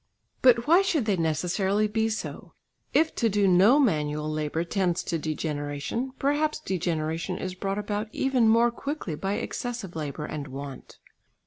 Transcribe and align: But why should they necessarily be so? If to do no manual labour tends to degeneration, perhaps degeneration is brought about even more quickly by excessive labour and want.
But 0.41 0.65
why 0.65 0.81
should 0.81 1.05
they 1.05 1.15
necessarily 1.15 1.87
be 1.87 2.09
so? 2.09 2.55
If 2.91 3.13
to 3.17 3.29
do 3.29 3.47
no 3.47 3.77
manual 3.79 4.27
labour 4.31 4.63
tends 4.63 5.03
to 5.03 5.19
degeneration, 5.19 6.13
perhaps 6.17 6.59
degeneration 6.59 7.37
is 7.37 7.53
brought 7.53 7.77
about 7.77 8.09
even 8.11 8.47
more 8.49 8.71
quickly 8.71 9.13
by 9.13 9.33
excessive 9.33 9.95
labour 9.95 10.25
and 10.25 10.47
want. 10.47 10.97